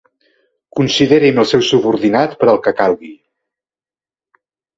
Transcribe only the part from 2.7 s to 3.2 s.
calgui.